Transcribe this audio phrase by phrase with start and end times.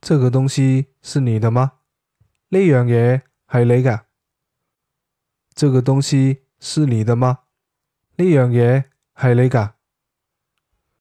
[0.00, 1.72] 这个东西是你的吗？
[2.50, 4.06] 呢样嘢系你噶
[5.54, 7.40] 这个东西是你的吗？
[8.16, 8.84] 呢样嘢
[9.20, 9.77] 系你噶